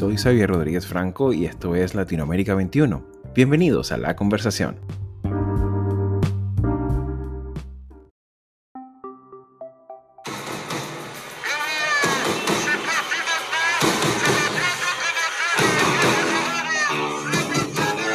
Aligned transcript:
soy 0.00 0.16
Xavier 0.16 0.48
Rodríguez 0.48 0.86
Franco 0.86 1.34
y 1.34 1.44
esto 1.44 1.74
es 1.74 1.94
Latinoamérica 1.94 2.54
21. 2.54 3.04
Bienvenidos 3.34 3.92
a 3.92 3.98
la 3.98 4.16
conversación. 4.16 4.80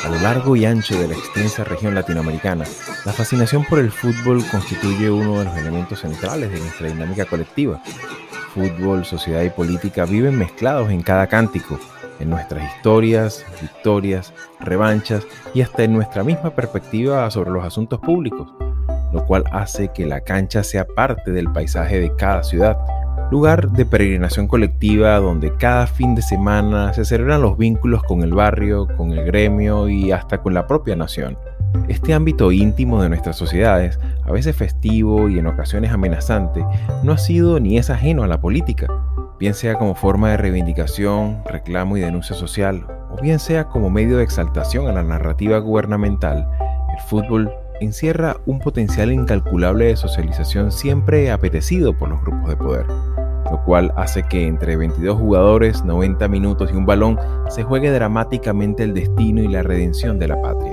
A 0.03 0.09
lo 0.09 0.19
largo 0.23 0.55
y 0.55 0.65
ancho 0.65 0.99
de 0.99 1.09
la 1.09 1.13
extensa 1.13 1.63
región 1.63 1.93
latinoamericana, 1.93 2.65
la 3.05 3.13
fascinación 3.13 3.63
por 3.63 3.77
el 3.77 3.91
fútbol 3.91 4.43
constituye 4.49 5.11
uno 5.11 5.37
de 5.37 5.45
los 5.45 5.55
elementos 5.55 5.99
centrales 5.99 6.51
de 6.51 6.59
nuestra 6.61 6.87
dinámica 6.87 7.25
colectiva 7.25 7.79
fútbol, 8.55 9.03
sociedad 9.03 9.43
y 9.43 9.49
política 9.49 10.05
viven 10.05 10.37
mezclados 10.37 10.89
en 10.89 11.01
cada 11.01 11.27
cántico, 11.27 11.77
en 12.21 12.29
nuestras 12.29 12.73
historias, 12.73 13.45
victorias, 13.61 14.33
revanchas 14.61 15.27
y 15.53 15.61
hasta 15.61 15.83
en 15.83 15.91
nuestra 15.91 16.23
misma 16.23 16.51
perspectiva 16.51 17.29
sobre 17.29 17.51
los 17.51 17.65
asuntos 17.65 17.99
públicos, 17.99 18.47
lo 19.11 19.25
cual 19.25 19.43
hace 19.51 19.89
que 19.89 20.05
la 20.05 20.21
cancha 20.21 20.63
sea 20.63 20.87
parte 20.87 21.31
del 21.31 21.51
paisaje 21.51 21.99
de 21.99 22.15
cada 22.15 22.43
ciudad, 22.43 22.77
lugar 23.29 23.69
de 23.71 23.85
peregrinación 23.85 24.47
colectiva 24.47 25.17
donde 25.17 25.53
cada 25.57 25.85
fin 25.85 26.15
de 26.15 26.21
semana 26.21 26.93
se 26.93 27.03
celebran 27.03 27.41
los 27.41 27.57
vínculos 27.57 28.03
con 28.03 28.23
el 28.23 28.33
barrio, 28.33 28.87
con 28.95 29.11
el 29.11 29.25
gremio 29.25 29.89
y 29.89 30.13
hasta 30.13 30.41
con 30.41 30.53
la 30.53 30.65
propia 30.65 30.95
nación. 30.95 31.37
Este 31.87 32.13
ámbito 32.13 32.51
íntimo 32.51 33.01
de 33.01 33.09
nuestras 33.09 33.37
sociedades, 33.37 33.99
a 34.23 34.31
veces 34.31 34.55
festivo 34.55 35.29
y 35.29 35.39
en 35.39 35.47
ocasiones 35.47 35.91
amenazante, 35.91 36.65
no 37.03 37.11
ha 37.11 37.17
sido 37.17 37.59
ni 37.59 37.77
es 37.77 37.89
ajeno 37.89 38.23
a 38.23 38.27
la 38.27 38.39
política, 38.39 38.87
bien 39.39 39.53
sea 39.53 39.75
como 39.75 39.95
forma 39.95 40.31
de 40.31 40.37
reivindicación, 40.37 41.41
reclamo 41.45 41.97
y 41.97 42.01
denuncia 42.01 42.35
social, 42.35 42.85
o 43.11 43.21
bien 43.21 43.39
sea 43.39 43.65
como 43.65 43.89
medio 43.89 44.17
de 44.17 44.23
exaltación 44.23 44.87
a 44.87 44.93
la 44.93 45.03
narrativa 45.03 45.59
gubernamental, 45.59 46.47
el 46.95 47.01
fútbol 47.03 47.51
encierra 47.81 48.37
un 48.45 48.59
potencial 48.59 49.11
incalculable 49.11 49.85
de 49.85 49.97
socialización 49.97 50.71
siempre 50.71 51.31
apetecido 51.31 51.97
por 51.97 52.09
los 52.09 52.21
grupos 52.21 52.49
de 52.49 52.55
poder, 52.55 52.85
lo 53.51 53.63
cual 53.65 53.93
hace 53.97 54.23
que 54.23 54.47
entre 54.47 54.77
22 54.77 55.19
jugadores, 55.19 55.83
90 55.83 56.27
minutos 56.29 56.71
y 56.71 56.75
un 56.75 56.85
balón 56.85 57.19
se 57.49 57.63
juegue 57.63 57.91
dramáticamente 57.91 58.83
el 58.83 58.93
destino 58.93 59.41
y 59.41 59.47
la 59.47 59.61
redención 59.61 60.17
de 60.19 60.27
la 60.29 60.41
patria. 60.41 60.64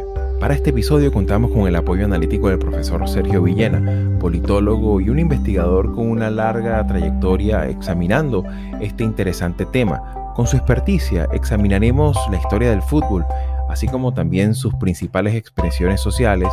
Para 0.42 0.54
este 0.54 0.70
episodio 0.70 1.12
contamos 1.12 1.52
con 1.52 1.68
el 1.68 1.76
apoyo 1.76 2.04
analítico 2.04 2.48
del 2.48 2.58
profesor 2.58 3.08
Sergio 3.08 3.44
Villena, 3.44 4.18
politólogo 4.18 5.00
y 5.00 5.08
un 5.08 5.20
investigador 5.20 5.94
con 5.94 6.10
una 6.10 6.30
larga 6.30 6.84
trayectoria 6.84 7.68
examinando 7.68 8.42
este 8.80 9.04
interesante 9.04 9.66
tema. 9.66 10.32
Con 10.34 10.48
su 10.48 10.56
experticia 10.56 11.28
examinaremos 11.32 12.18
la 12.28 12.38
historia 12.38 12.70
del 12.70 12.82
fútbol, 12.82 13.24
así 13.68 13.86
como 13.86 14.14
también 14.14 14.56
sus 14.56 14.74
principales 14.74 15.36
expresiones 15.36 16.00
sociales 16.00 16.48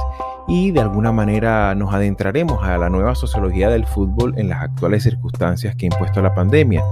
y 0.47 0.69
de 0.69 0.81
alguna 0.81 1.11
manera 1.11 1.73
nos 1.73 1.91
adentraremos 1.91 2.63
a 2.63 2.77
la 2.77 2.91
nueva 2.91 3.15
sociología 3.15 3.71
del 3.71 3.87
fútbol 3.87 4.35
en 4.37 4.49
las 4.49 4.61
actuales 4.61 5.01
circunstancias 5.01 5.75
que 5.75 5.87
ha 5.87 5.91
impuesto 5.91 6.21
la 6.21 6.35
pandemia, 6.35 6.83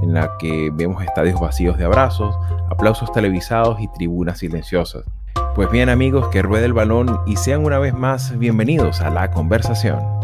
en 0.00 0.14
la 0.14 0.30
que 0.38 0.70
vemos 0.72 1.04
estadios 1.04 1.38
vacíos 1.38 1.76
de 1.76 1.84
abrazos, 1.84 2.34
aplausos 2.70 3.12
televisados 3.12 3.78
y 3.82 3.88
tribunas 3.88 4.38
silenciosas. 4.38 5.04
Pues 5.54 5.70
bien 5.70 5.88
amigos, 5.88 6.28
que 6.28 6.42
ruede 6.42 6.66
el 6.66 6.72
balón 6.72 7.20
y 7.26 7.36
sean 7.36 7.64
una 7.64 7.78
vez 7.78 7.94
más 7.94 8.38
bienvenidos 8.38 9.00
a 9.00 9.10
la 9.10 9.30
conversación. 9.30 10.17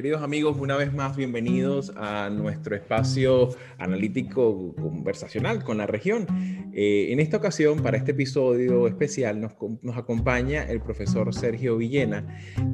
Queridos 0.00 0.22
amigos, 0.22 0.56
una 0.58 0.78
vez 0.78 0.94
más 0.94 1.14
bienvenidos 1.14 1.92
a 1.94 2.30
nuestro 2.30 2.74
espacio 2.74 3.50
analítico 3.76 4.74
conversacional 4.76 5.62
con 5.62 5.76
la 5.76 5.86
región. 5.86 6.26
Eh, 6.72 7.08
en 7.10 7.20
esta 7.20 7.36
ocasión, 7.36 7.82
para 7.82 7.98
este 7.98 8.12
episodio 8.12 8.86
especial, 8.86 9.42
nos, 9.42 9.52
nos, 9.82 9.98
acompaña 9.98 10.62
el 10.62 10.80
profesor 10.80 11.34
Sergio 11.34 11.76
Villena, 11.76 12.24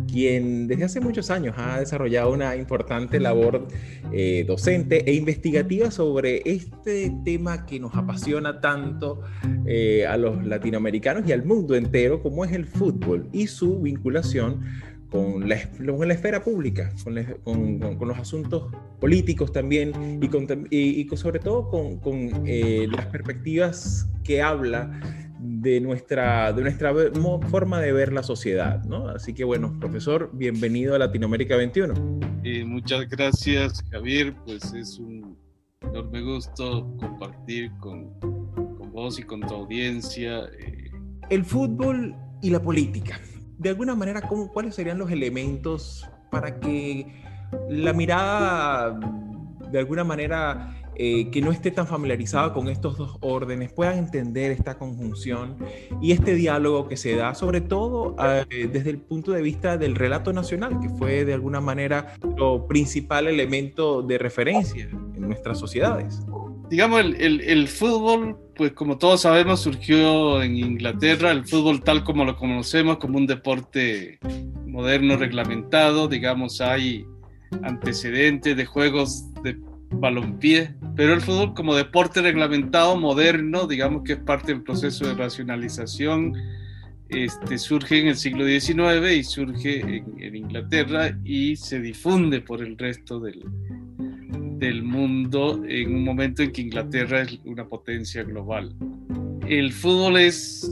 quien 0.07 0.69
desde 0.69 0.85
hace 0.85 1.01
muchos 1.01 1.33
años 1.33 1.57
ha 1.59 1.81
desarrollado 1.81 2.33
una 2.33 2.55
importante 2.55 3.19
labor 3.19 3.67
eh, 4.13 4.45
docente 4.47 5.03
e 5.11 5.15
investigativa 5.15 5.91
sobre 5.91 6.43
este 6.45 7.13
tema 7.25 7.67
que 7.67 7.81
nos 7.81 7.97
apasiona 7.97 8.61
tanto 8.61 9.23
eh, 9.67 10.07
a 10.07 10.17
los 10.17 10.47
latinoamericanos 10.47 11.29
y 11.29 11.33
al 11.33 11.45
mundo 11.45 11.75
entero, 11.75 12.23
como 12.23 12.45
es 12.45 12.53
el 12.53 12.67
fútbol 12.67 13.29
y 13.33 13.49
su 13.49 13.81
vinculación 13.81 14.63
con 15.17 15.49
la, 15.49 15.57
la 15.79 16.15
esfera 16.15 16.43
pública, 16.43 16.93
con, 17.05 17.79
con, 17.97 18.09
los 18.09 18.19
asuntos 18.19 18.73
políticos 19.01 19.53
también 19.53 20.19
y, 20.23 20.29
con, 20.29 20.47
y, 20.71 21.09
sobre 21.17 21.39
todo 21.39 21.71
con, 21.71 22.43
eh, 22.47 22.87
las 22.91 23.07
perspectivas 23.07 24.09
que 24.25 24.43
habla 24.43 25.01
de 25.39 25.81
nuestra, 25.81 26.53
de 26.53 26.63
nuestra 26.63 26.93
forma 27.51 27.81
de 27.81 27.93
ver 27.93 28.13
la 28.13 28.23
sociedad. 28.23 28.85
¿no? 28.85 29.09
Así 29.09 29.33
que 29.33 29.45
bueno, 29.45 29.77
profesor, 29.81 30.31
bienvenido 30.35 30.95
a 30.95 30.99
Latinoamérica 30.99 31.57
21. 31.57 31.95
Eh, 32.45 32.65
muchas 32.65 33.09
gracias, 33.09 33.83
Javier. 33.91 34.35
Pues 34.45 34.73
es 34.75 34.99
un 34.99 35.37
enorme 35.81 36.21
gusto 36.23 36.95
compartir 36.99 37.71
con, 37.81 38.19
con 38.21 38.93
vos 38.93 39.19
y 39.19 39.23
con 39.23 39.41
tu 39.41 39.55
audiencia. 39.55 40.45
Eh. 40.59 40.91
El 41.31 41.45
fútbol 41.45 42.15
y 42.43 42.51
la 42.51 42.61
política 42.61 43.19
de 43.59 43.69
alguna 43.69 43.95
manera, 43.95 44.23
¿cómo, 44.23 44.53
¿cuáles 44.53 44.75
serían 44.75 44.99
los 44.99 45.11
elementos 45.11 46.09
para 46.31 46.59
que 46.61 47.07
la 47.69 47.93
mirada, 47.93 48.99
de 49.71 49.79
alguna 49.79 50.05
manera, 50.05 50.77
eh, 50.97 51.31
que 51.31 51.41
no 51.41 51.53
esté 51.53 51.71
tan 51.71 51.87
familiarizada 51.87 52.53
con 52.53 52.69
estos 52.69 52.97
dos 52.97 53.19
órdenes, 53.21 53.73
puedan 53.73 53.99
entender 53.99 54.51
esta 54.51 54.79
conjunción 54.79 55.57
y 56.01 56.13
este 56.13 56.35
diálogo 56.35 56.89
que 56.89 56.97
se 56.97 57.15
da, 57.17 57.35
sobre 57.35 57.61
todo 57.61 58.17
eh, 58.51 58.69
desde 58.73 58.91
el 58.91 58.99
punto 58.99 59.33
de 59.33 59.43
vista 59.43 59.77
del 59.77 59.95
relato 59.95 60.33
nacional, 60.33 60.81
que 60.81 60.89
fue 60.89 61.25
de 61.25 61.35
alguna 61.35 61.61
manera 61.61 62.15
lo 62.37 62.67
principal 62.67 63.27
elemento 63.29 64.03
de 64.03 64.19
referencia 64.19 64.89
en 64.91 65.21
nuestras 65.21 65.59
sociedades? 65.59 66.23
Digamos, 66.71 67.01
el, 67.01 67.41
el, 67.41 67.69
fútbol, 67.69 68.37
pues 68.55 68.73
como 68.73 68.99
todos 68.99 69.23
sabemos, 69.23 69.61
surgió 69.61 70.43
en 70.43 70.57
Inglaterra, 70.57 71.31
el 71.31 71.47
fútbol 71.47 71.83
tal 71.83 72.05
como 72.05 72.25
lo 72.25 72.37
conocemos, 72.37 72.99
como 72.99 73.19
un 73.19 73.27
deporte 73.27 74.19
moderno, 74.67 75.17
reglamentado, 75.17 76.09
digamos, 76.09 76.61
hay 76.61 77.05
antecedentes 77.63 78.57
de 78.57 78.65
juegos 78.65 79.33
de 79.43 79.57
balompié, 79.91 80.75
pero 80.97 81.15
el 81.15 81.21
fútbol 81.21 81.55
como 81.55 81.75
deporte 81.75 82.21
reglamentado, 82.21 82.97
moderno, 82.97 83.67
digamos 83.67 84.03
que 84.03 84.15
es 84.15 84.19
parte 84.19 84.53
del 84.53 84.63
proceso 84.63 85.07
de 85.07 85.15
racionalización, 85.15 86.35
este, 87.09 87.57
surge 87.59 88.01
en 88.01 88.09
el 88.09 88.17
siglo 88.17 88.45
XIX 88.45 89.13
y 89.17 89.23
surge 89.23 89.81
en, 89.81 90.05
en 90.19 90.35
Inglaterra 90.35 91.17
y 91.25 91.55
se 91.55 91.81
difunde 91.81 92.41
por 92.41 92.63
el 92.63 92.77
resto 92.77 93.21
del, 93.21 93.45
del 94.59 94.83
mundo 94.83 95.63
en 95.69 95.95
un 95.95 96.05
momento 96.05 96.43
en 96.43 96.53
que 96.53 96.63
Inglaterra 96.63 97.23
es 97.23 97.39
una 97.45 97.69
potencia 97.69 98.23
global. 98.23 98.75
El 99.49 99.73
fútbol 99.73 100.17
es 100.19 100.71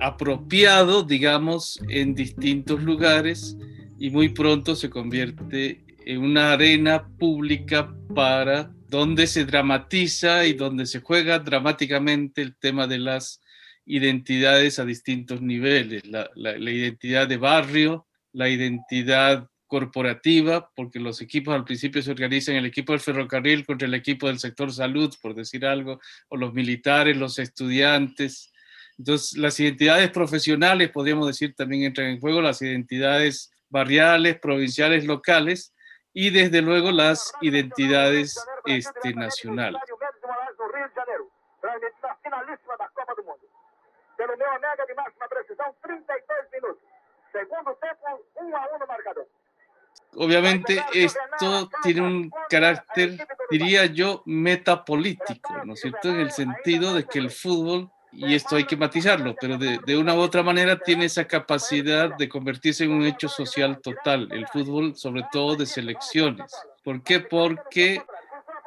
apropiado, 0.00 1.02
digamos, 1.02 1.80
en 1.88 2.14
distintos 2.14 2.82
lugares 2.82 3.56
y 3.98 4.10
muy 4.10 4.30
pronto 4.30 4.74
se 4.74 4.90
convierte 4.90 5.84
en 6.04 6.22
una 6.22 6.52
arena 6.52 7.08
pública 7.18 7.94
para 8.14 8.72
donde 8.88 9.26
se 9.26 9.44
dramatiza 9.44 10.44
y 10.44 10.52
donde 10.52 10.86
se 10.86 11.00
juega 11.00 11.38
dramáticamente 11.38 12.42
el 12.42 12.56
tema 12.56 12.86
de 12.86 12.98
las 12.98 13.40
identidades 13.86 14.78
a 14.78 14.84
distintos 14.84 15.40
niveles, 15.40 16.06
la, 16.06 16.28
la 16.34 16.70
identidad 16.70 17.26
de 17.26 17.36
barrio, 17.36 18.06
la 18.32 18.48
identidad 18.48 19.48
corporativa, 19.72 20.70
porque 20.76 21.00
los 21.00 21.22
equipos 21.22 21.54
al 21.54 21.64
principio 21.64 22.02
se 22.02 22.10
organizan 22.10 22.56
el 22.56 22.66
equipo 22.66 22.92
del 22.92 23.00
ferrocarril 23.00 23.64
contra 23.64 23.88
el 23.88 23.94
equipo 23.94 24.26
del 24.26 24.38
sector 24.38 24.70
salud, 24.70 25.14
por 25.22 25.34
decir 25.34 25.64
algo, 25.64 25.98
o 26.28 26.36
los 26.36 26.52
militares, 26.52 27.16
los 27.16 27.38
estudiantes. 27.38 28.52
Entonces, 28.98 29.38
las 29.38 29.58
identidades 29.58 30.10
profesionales, 30.10 30.90
podríamos 30.90 31.26
decir, 31.26 31.54
también 31.54 31.84
entran 31.84 32.08
en 32.08 32.20
juego, 32.20 32.42
las 32.42 32.60
identidades 32.60 33.50
barriales, 33.70 34.38
provinciales, 34.40 35.06
locales, 35.06 35.72
y 36.12 36.28
desde 36.28 36.60
luego 36.60 36.92
las 36.92 37.32
identidades 37.40 38.38
este, 38.66 39.14
nacionales. 39.14 39.80
Segundo 47.32 47.74
tempo, 47.76 48.26
1 48.34 48.54
a 48.54 48.68
1 48.76 48.86
marcador. 48.86 49.26
Obviamente 50.14 50.82
esto 50.92 51.70
tiene 51.82 52.02
un 52.02 52.30
carácter, 52.50 53.26
diría 53.50 53.86
yo, 53.86 54.22
metapolítico, 54.26 55.64
¿no 55.64 55.74
es 55.74 55.80
cierto? 55.80 56.10
En 56.10 56.20
el 56.20 56.30
sentido 56.32 56.94
de 56.94 57.04
que 57.04 57.18
el 57.18 57.30
fútbol 57.30 57.90
y 58.14 58.34
esto 58.34 58.56
hay 58.56 58.64
que 58.64 58.76
matizarlo, 58.76 59.34
pero 59.40 59.56
de, 59.56 59.78
de, 59.86 59.96
una 59.96 60.14
u 60.14 60.18
otra 60.18 60.42
manera 60.42 60.78
tiene 60.78 61.06
esa 61.06 61.26
capacidad 61.26 62.14
de 62.14 62.28
convertirse 62.28 62.84
en 62.84 62.90
un 62.90 63.06
hecho 63.06 63.26
social 63.26 63.80
total, 63.80 64.28
el 64.32 64.46
fútbol 64.48 64.94
sobre 64.96 65.24
todo 65.32 65.56
de 65.56 65.64
selecciones. 65.64 66.52
¿Por 66.84 67.02
qué? 67.02 67.20
Porque 67.20 68.02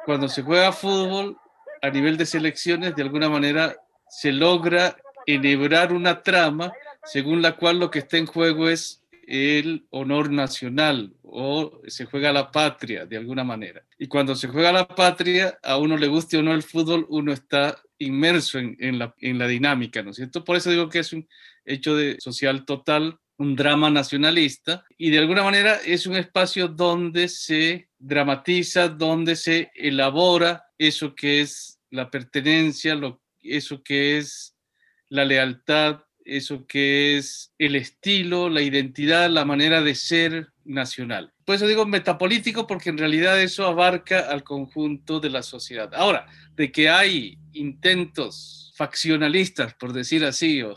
cuando 0.04 0.28
se 0.28 0.42
juega 0.42 0.72
fútbol 0.72 1.38
a 1.80 1.90
nivel 1.90 2.16
de 2.16 2.26
selecciones, 2.26 2.96
de 2.96 3.02
alguna 3.02 3.28
manera 3.28 3.76
se 4.08 4.32
logra 4.32 4.96
enhebrar 5.26 5.92
una 5.92 6.22
trama 6.22 6.72
según 7.04 7.40
la 7.40 7.52
cual 7.56 7.78
lo 7.78 7.90
que 7.90 8.00
está 8.00 8.16
en 8.16 8.26
juego 8.26 8.68
es 8.68 9.02
el 9.26 9.86
honor 9.90 10.30
nacional 10.30 11.12
o 11.22 11.82
se 11.88 12.04
juega 12.04 12.32
la 12.32 12.50
patria 12.50 13.04
de 13.04 13.16
alguna 13.16 13.44
manera. 13.44 13.84
Y 13.98 14.06
cuando 14.06 14.34
se 14.34 14.48
juega 14.48 14.72
la 14.72 14.86
patria, 14.86 15.58
a 15.62 15.76
uno 15.76 15.96
le 15.96 16.06
guste 16.06 16.38
o 16.38 16.42
no 16.42 16.54
el 16.54 16.62
fútbol, 16.62 17.06
uno 17.08 17.32
está 17.32 17.76
inmerso 17.98 18.58
en, 18.58 18.76
en, 18.78 18.98
la, 18.98 19.14
en 19.18 19.38
la 19.38 19.48
dinámica, 19.48 20.02
¿no 20.02 20.10
es 20.10 20.16
cierto? 20.16 20.44
Por 20.44 20.56
eso 20.56 20.70
digo 20.70 20.88
que 20.88 21.00
es 21.00 21.12
un 21.12 21.28
hecho 21.64 21.96
de 21.96 22.16
social 22.20 22.64
total, 22.64 23.18
un 23.38 23.56
drama 23.56 23.90
nacionalista, 23.90 24.84
y 24.96 25.10
de 25.10 25.18
alguna 25.18 25.42
manera 25.42 25.78
es 25.84 26.06
un 26.06 26.16
espacio 26.16 26.68
donde 26.68 27.28
se 27.28 27.88
dramatiza, 27.98 28.88
donde 28.88 29.36
se 29.36 29.70
elabora 29.74 30.66
eso 30.78 31.14
que 31.14 31.40
es 31.40 31.80
la 31.90 32.10
pertenencia, 32.10 32.94
lo, 32.94 33.22
eso 33.42 33.82
que 33.82 34.18
es 34.18 34.56
la 35.08 35.24
lealtad, 35.24 36.00
eso 36.26 36.66
que 36.66 37.16
es 37.16 37.52
el 37.58 37.76
estilo, 37.76 38.48
la 38.48 38.62
identidad, 38.62 39.30
la 39.30 39.44
manera 39.44 39.80
de 39.82 39.94
ser 39.94 40.48
nacional. 40.64 41.32
Por 41.44 41.54
eso 41.54 41.66
digo 41.66 41.86
metapolítico, 41.86 42.66
porque 42.66 42.90
en 42.90 42.98
realidad 42.98 43.40
eso 43.40 43.66
abarca 43.66 44.20
al 44.30 44.42
conjunto 44.42 45.20
de 45.20 45.30
la 45.30 45.42
sociedad. 45.42 45.94
Ahora, 45.94 46.26
de 46.56 46.72
que 46.72 46.88
hay 46.88 47.38
intentos 47.52 48.65
faccionalistas, 48.76 49.74
por 49.74 49.92
decir 49.92 50.24
así, 50.24 50.62
o, 50.62 50.74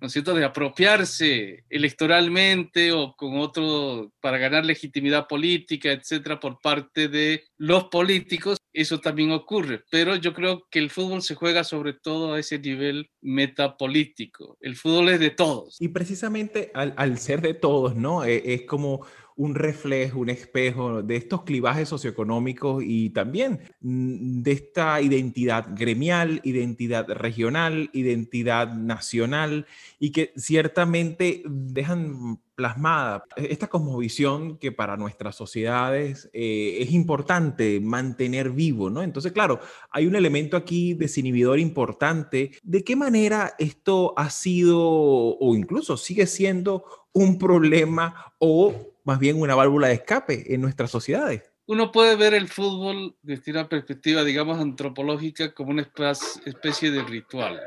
¿no 0.00 0.06
es 0.06 0.12
cierto?, 0.12 0.34
de 0.34 0.44
apropiarse 0.44 1.64
electoralmente 1.70 2.92
o 2.92 3.14
con 3.16 3.38
otro, 3.38 4.12
para 4.20 4.38
ganar 4.38 4.64
legitimidad 4.64 5.26
política, 5.26 5.90
etcétera, 5.90 6.38
por 6.38 6.60
parte 6.60 7.08
de 7.08 7.44
los 7.56 7.84
políticos, 7.84 8.58
eso 8.72 9.00
también 9.00 9.32
ocurre. 9.32 9.82
Pero 9.90 10.16
yo 10.16 10.34
creo 10.34 10.66
que 10.70 10.78
el 10.78 10.90
fútbol 10.90 11.22
se 11.22 11.34
juega 11.34 11.64
sobre 11.64 11.94
todo 11.94 12.34
a 12.34 12.38
ese 12.38 12.58
nivel 12.58 13.10
metapolítico. 13.20 14.56
El 14.60 14.76
fútbol 14.76 15.08
es 15.10 15.20
de 15.20 15.30
todos. 15.30 15.80
Y 15.80 15.88
precisamente 15.88 16.70
al, 16.74 16.94
al 16.96 17.18
ser 17.18 17.40
de 17.40 17.54
todos, 17.54 17.96
¿no? 17.96 18.24
Es, 18.24 18.42
es 18.44 18.62
como 18.62 19.06
un 19.42 19.56
reflejo, 19.56 20.20
un 20.20 20.30
espejo 20.30 21.02
de 21.02 21.16
estos 21.16 21.42
clivajes 21.42 21.88
socioeconómicos 21.88 22.80
y 22.86 23.10
también 23.10 23.58
mm, 23.80 24.40
de 24.42 24.52
esta 24.52 25.00
identidad 25.00 25.66
gremial, 25.74 26.40
identidad 26.44 27.08
regional, 27.10 27.90
identidad 27.92 28.72
nacional 28.72 29.66
y 29.98 30.12
que 30.12 30.32
ciertamente 30.36 31.42
dejan 31.44 32.38
plasmada 32.54 33.24
esta 33.34 33.66
cosmovisión 33.66 34.58
que 34.58 34.70
para 34.70 34.96
nuestras 34.96 35.34
sociedades 35.34 36.30
eh, 36.32 36.76
es 36.78 36.92
importante 36.92 37.80
mantener 37.80 38.50
vivo, 38.50 38.90
¿no? 38.90 39.02
Entonces, 39.02 39.32
claro, 39.32 39.58
hay 39.90 40.06
un 40.06 40.14
elemento 40.14 40.56
aquí 40.56 40.94
desinhibidor 40.94 41.58
importante. 41.58 42.52
¿De 42.62 42.84
qué 42.84 42.94
manera 42.94 43.54
esto 43.58 44.14
ha 44.16 44.30
sido 44.30 44.78
o 44.78 45.56
incluso 45.56 45.96
sigue 45.96 46.28
siendo 46.28 46.84
un 47.12 47.38
problema 47.38 48.32
o 48.38 48.91
más 49.04 49.18
bien 49.18 49.40
una 49.40 49.54
válvula 49.54 49.88
de 49.88 49.94
escape 49.94 50.54
en 50.54 50.60
nuestras 50.60 50.90
sociedades. 50.90 51.50
Uno 51.66 51.92
puede 51.92 52.16
ver 52.16 52.34
el 52.34 52.48
fútbol 52.48 53.16
desde 53.22 53.52
una 53.52 53.68
perspectiva, 53.68 54.24
digamos, 54.24 54.58
antropológica 54.58 55.54
como 55.54 55.70
una 55.70 55.82
especie 55.82 56.90
de 56.90 57.02
ritual. 57.04 57.60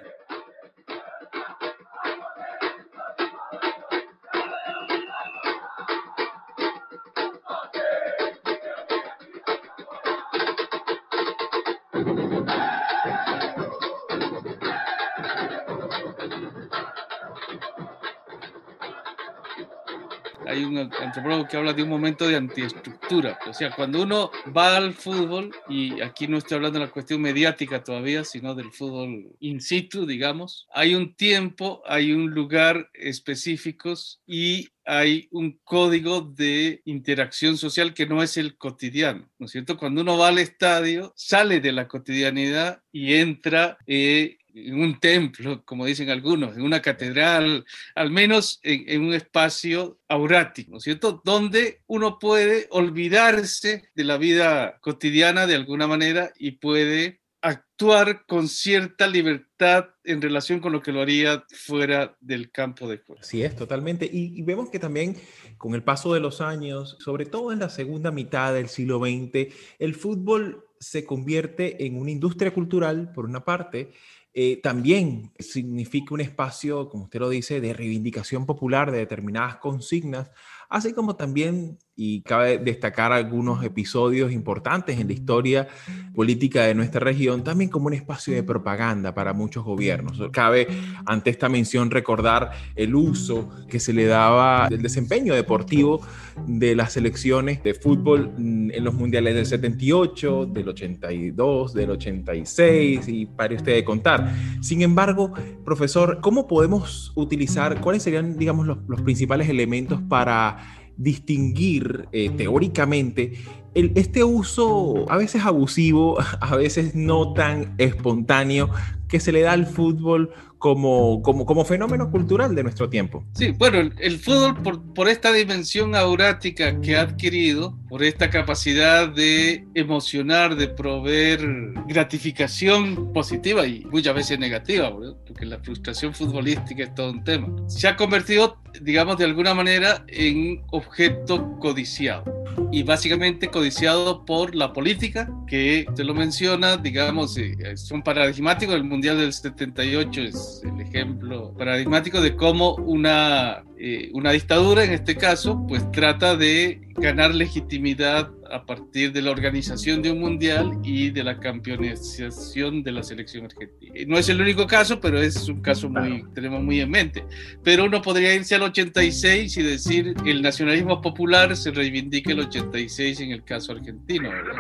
Hay 20.48 20.64
un 20.64 20.78
antropólogo 20.78 21.48
que 21.48 21.58
habla 21.58 21.74
de 21.74 21.84
un 21.84 21.90
momento 21.90 22.28
de 22.28 22.36
antiestructura. 22.36 23.40
O 23.48 23.54
sea, 23.54 23.72
cuando 23.72 24.02
uno 24.02 24.32
va 24.56 24.78
al 24.78 24.94
fútbol, 24.94 25.52
y 25.70 26.02
aquí 26.02 26.28
no 26.28 26.38
estoy 26.38 26.56
hablando 26.56 26.80
de 26.80 26.86
la 26.86 26.92
cuestión 26.92 27.22
mediática 27.22 27.84
todavía, 27.84 28.24
sino 28.24 28.56
del 28.56 28.72
fútbol 28.72 29.36
in 29.40 29.62
situ, 29.62 30.06
digamos, 30.06 30.68
hay 30.74 30.96
un 30.96 31.16
tiempo, 31.16 31.82
hay 31.86 32.12
un 32.12 32.32
lugar 32.32 32.90
específicos 32.94 34.22
y 34.26 34.70
hay 34.86 35.28
un 35.32 35.60
código 35.64 36.22
de 36.22 36.82
interacción 36.86 37.58
social 37.58 37.94
que 37.94 38.06
no 38.06 38.22
es 38.22 38.38
el 38.38 38.56
cotidiano, 38.58 39.28
¿no 39.40 39.48
es 39.48 39.52
cierto? 39.52 39.78
Cuando 39.78 40.02
uno 40.02 40.18
va 40.18 40.28
al 40.28 40.38
estadio, 40.38 41.12
sale 41.16 41.60
de 41.60 41.72
la 41.72 41.88
cotidianidad 41.88 42.82
y 42.92 43.16
entra 43.16 43.78
eh, 43.88 44.38
en 44.56 44.80
un 44.80 45.00
templo, 45.00 45.64
como 45.66 45.86
dicen 45.86 46.10
algunos, 46.10 46.56
en 46.56 46.64
una 46.64 46.82
catedral, 46.82 47.66
al 47.94 48.10
menos 48.10 48.60
en, 48.64 48.86
en, 48.88 49.02
un 49.04 49.14
espacio 49.14 50.00
aurático, 50.08 50.72
¿no 50.72 50.78
es 50.78 50.84
cierto? 50.84 51.22
Donde 51.24 51.82
uno 51.88 52.18
puede 52.20 52.68
olvidarse 52.72 53.90
de 53.94 54.04
la 54.04 54.18
vida 54.18 54.80
cotidiana 54.80 55.46
de 55.46 55.56
alguna 55.56 55.88
manera 55.88 56.32
y 56.38 56.52
puede 56.52 57.20
actuar 57.46 58.26
con 58.26 58.48
cierta 58.48 59.08
libertad 59.08 59.90
en 60.04 60.22
relación 60.22 60.60
con 60.60 60.72
lo 60.72 60.82
que 60.82 60.92
lo 60.92 61.02
haría 61.02 61.44
fuera 61.50 62.18
del 62.20 62.50
campo 62.50 62.88
de 62.88 62.98
juego. 62.98 63.22
Sí, 63.22 63.44
es 63.44 63.56
totalmente. 63.56 64.10
Y, 64.12 64.40
y, 64.40 64.42
vemos 64.42 64.70
que 64.70 64.80
también 64.80 65.16
con 65.58 65.76
el 65.76 65.84
paso 65.84 66.14
de 66.14 66.20
los 66.20 66.42
años, 66.42 66.98
sobre 67.00 67.28
todo 67.28 67.52
en 67.52 67.60
la 67.60 67.70
segunda 67.70 68.10
mitad 68.10 68.54
del 68.54 68.68
siglo 68.68 69.00
XX, 69.00 69.54
el 69.78 69.94
fútbol 69.94 70.66
se 70.80 71.06
convierte 71.06 71.86
en 71.86 71.98
una 71.98 72.12
industria 72.12 72.52
cultural, 72.52 73.12
por 73.14 73.26
una 73.26 73.46
parte, 73.46 73.92
eh, 74.38 74.60
también 74.62 75.32
significa 75.40 76.14
un 76.14 76.20
espacio, 76.20 76.90
como 76.90 77.06
usted 77.06 77.22
lo 77.22 77.30
dice, 77.30 77.62
de 77.62 77.74
reivindicación 77.74 78.46
popular 78.46 78.92
de 78.92 78.98
determinadas 78.98 79.58
consignas, 79.58 80.30
así 80.68 80.92
como 80.94 81.16
también 81.16 81.80
y 81.96 82.22
cabe 82.22 82.58
destacar 82.58 83.14
algunos 83.14 83.64
episodios 83.64 84.32
importantes 84.32 85.00
en 85.00 85.08
la 85.08 85.14
historia 85.14 85.68
política 86.14 86.64
de 86.64 86.76
nuestra 86.76 87.00
región, 87.00 87.44
también 87.44 87.70
como 87.70 87.88
un 87.88 87.94
espacio 87.94 88.34
de 88.34 88.44
propaganda 88.44 89.14
para 89.14 89.34
muchos 89.34 89.64
gobiernos. 89.64 90.22
Cabe 90.32 90.68
ante 91.06 91.30
esta 91.30 91.48
mención 91.48 91.92
recordar 91.92 92.52
el 92.76 92.96
uso 92.96 93.50
que 93.70 93.80
se 93.80 93.94
le 93.94 94.06
daba 94.06 94.68
del 94.70 94.82
desempeño 94.82 95.34
deportivo 95.34 96.02
de 96.48 96.76
las 96.76 96.94
selecciones 96.94 97.64
de 97.64 97.74
fútbol 97.74 98.32
en 98.38 98.84
los 98.84 98.94
mundiales 98.94 99.36
del 99.36 99.46
78, 99.46 100.48
del 100.48 100.70
82, 100.70 101.74
del 101.74 101.92
86 101.92 103.08
y 103.08 103.26
para 103.26 103.56
usted 103.56 103.74
de 103.74 103.84
contar. 103.86 104.34
Sin 104.62 104.82
embargo, 104.82 105.34
profesor, 105.64 106.20
¿cómo 106.22 106.48
podemos 106.48 107.14
utilizar, 107.16 107.80
cuáles 107.80 108.04
serían, 108.04 108.38
digamos, 108.38 108.68
los, 108.68 108.80
los 108.88 109.02
principales 109.02 109.48
elementos 109.48 110.02
para 110.10 110.85
distinguir 110.98 112.08
eh, 112.12 112.30
teóricamente 112.30 113.34
el, 113.74 113.92
este 113.96 114.24
uso 114.24 115.06
a 115.12 115.18
veces 115.18 115.46
abusivo, 115.46 116.18
a 116.42 116.56
veces 116.56 116.96
no 116.96 117.34
tan 117.34 117.76
espontáneo 117.78 118.70
que 119.08 119.20
se 119.20 119.32
le 119.32 119.42
da 119.42 119.52
al 119.52 119.68
fútbol 119.68 120.32
como, 120.66 121.22
como, 121.22 121.46
como 121.46 121.64
fenómeno 121.64 122.10
cultural 122.10 122.56
de 122.56 122.64
nuestro 122.64 122.90
tiempo. 122.90 123.24
Sí, 123.36 123.52
bueno, 123.56 123.78
el, 123.78 123.94
el 124.00 124.18
fútbol 124.18 124.64
por, 124.64 124.82
por, 124.96 125.08
esta 125.08 125.32
dimensión 125.32 125.94
aurática 125.94 126.82
que 126.82 126.96
ha 126.96 127.02
adquirido, 127.02 127.78
por 127.88 128.04
esta 128.04 128.32
capacidad 128.32 129.08
de 129.08 129.64
emocionar, 129.76 130.56
de 130.56 130.68
proveer 130.68 131.48
gratificación 131.88 133.14
positiva 133.14 133.68
y 133.68 133.86
muchas 133.92 134.16
veces 134.16 134.40
negativa, 134.40 134.90
¿verdad? 134.90 135.16
porque 135.28 135.46
la 135.46 135.60
frustración 135.60 136.16
futbolística 136.16 136.82
es 136.82 136.96
todo 136.96 137.12
un 137.12 137.24
tema, 137.24 137.48
se 137.68 137.88
ha 137.88 137.96
convertido, 137.96 138.58
digamos, 138.82 139.20
de 139.20 139.26
alguna 139.26 139.54
manera 139.54 140.04
en 140.08 140.64
objeto 140.72 141.60
codiciado 141.60 142.24
y 142.72 142.84
básicamente 142.84 143.50
codiciado 143.50 144.26
por 144.26 144.56
la 144.56 144.74
política, 144.74 145.30
que 145.48 145.86
usted 145.88 146.04
lo 146.04 146.14
menciona, 146.14 146.78
digamos, 146.78 147.38
eh, 147.38 147.78
son 147.78 148.02
paradigmáticos. 148.02 148.76
El 148.76 148.84
Mundial 148.84 149.18
del 149.18 149.34
78 149.34 150.22
es 150.58 150.64
el 150.64 150.80
ejemplo 150.80 151.54
paradigmático 151.58 152.22
de 152.22 152.36
cómo 152.36 152.76
una, 152.76 153.64
eh, 153.78 154.10
una 154.14 154.32
dictadura, 154.32 154.84
en 154.84 154.92
este 154.92 155.16
caso, 155.16 155.66
pues 155.68 155.90
trata 155.92 156.36
de 156.36 156.82
ganar 156.96 157.36
legitimidad 157.36 158.32
a 158.52 158.66
partir 158.66 159.12
de 159.12 159.22
la 159.22 159.32
organización 159.32 160.02
de 160.02 160.12
un 160.12 160.20
mundial 160.20 160.72
y 160.84 161.10
de 161.10 161.24
la 161.24 161.40
campeonización 161.40 162.84
de 162.84 162.92
la 162.92 163.04
selección 163.04 163.46
argentina. 163.46 163.94
No 164.08 164.18
es 164.18 164.30
el 164.30 164.40
único 164.40 164.66
caso, 164.68 165.00
pero 165.00 165.20
es 165.20 165.50
un 165.50 165.62
caso 165.62 165.90
muy, 165.90 166.24
tenemos 166.34 166.64
muy 166.64 166.80
en 166.80 166.90
mente. 166.90 167.26
Pero 167.64 167.86
uno 167.86 168.02
podría 168.02 168.34
irse 168.34 168.56
al 168.56 168.64
86 168.64 169.58
y 169.58 169.64
decir 169.64 170.14
el 170.26 170.42
nacionalismo 170.42 171.02
popular 171.02 171.56
se 171.58 171.72
reivindica 171.72 172.32
el 172.32 172.42
86 172.42 173.20
en 173.22 173.32
el 173.32 173.44
caso 173.44 173.74
argentino. 173.74 174.30
¿verdad? 174.30 174.54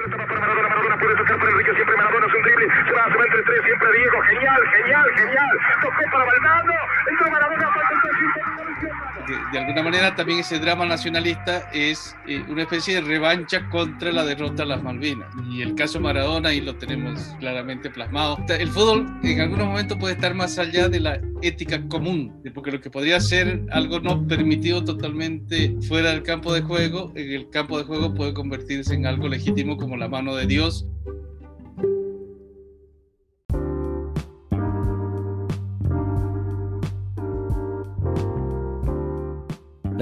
Drible, 2.45 2.67
se 2.85 2.91
va, 2.93 3.05
entre 3.09 3.41
tres, 3.43 3.61
siempre 3.65 3.89
Diego, 3.97 4.21
genial, 4.21 4.61
genial, 4.71 5.07
genial, 5.15 5.53
tocó 5.81 6.03
para 6.11 6.25
Valdano, 6.25 6.73
de, 9.27 9.33
de, 9.51 9.59
alguna 9.59 9.83
manera 9.83 10.15
también 10.15 10.39
ese 10.39 10.59
drama 10.59 10.85
nacionalista 10.85 11.69
es 11.73 12.15
eh, 12.27 12.43
una 12.47 12.63
especie 12.63 12.95
de 12.95 13.01
revancha 13.01 13.67
contra 13.69 14.11
la 14.11 14.23
derrota 14.23 14.63
de 14.63 14.69
las 14.69 14.83
Malvinas. 14.83 15.27
Y 15.49 15.61
el 15.61 15.75
caso 15.75 15.99
Maradona 15.99 16.49
ahí 16.49 16.61
lo 16.61 16.75
tenemos 16.75 17.35
claramente 17.39 17.89
plasmado. 17.89 18.37
El 18.49 18.69
fútbol 18.69 19.07
en 19.23 19.41
algunos 19.41 19.67
momentos 19.67 19.97
puede 19.97 20.13
estar 20.13 20.33
más 20.35 20.59
allá 20.59 20.89
de 20.89 20.99
la 20.99 21.19
ética 21.41 21.87
común, 21.87 22.41
porque 22.53 22.71
lo 22.71 22.81
que 22.81 22.89
podría 22.89 23.19
ser 23.19 23.61
algo 23.71 23.99
no 23.99 24.27
permitido 24.27 24.83
totalmente 24.83 25.75
fuera 25.87 26.11
del 26.11 26.23
campo 26.23 26.53
de 26.53 26.61
juego, 26.61 27.11
en 27.15 27.31
el 27.31 27.49
campo 27.49 27.77
de 27.77 27.85
juego 27.85 28.13
puede 28.13 28.33
convertirse 28.33 28.93
en 28.93 29.05
algo 29.05 29.27
legítimo 29.27 29.77
como 29.77 29.97
la 29.97 30.07
mano 30.07 30.35
de 30.35 30.45
Dios 30.45 30.87